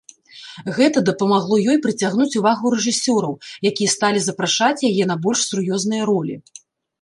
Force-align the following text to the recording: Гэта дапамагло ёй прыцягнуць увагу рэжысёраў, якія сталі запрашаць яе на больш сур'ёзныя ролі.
Гэта 0.77 1.01
дапамагло 1.09 1.59
ёй 1.73 1.77
прыцягнуць 1.83 2.37
увагу 2.39 2.71
рэжысёраў, 2.75 3.33
якія 3.71 3.93
сталі 3.95 4.19
запрашаць 4.29 4.85
яе 4.91 5.03
на 5.13 5.19
больш 5.27 5.45
сур'ёзныя 5.51 6.03
ролі. 6.13 6.35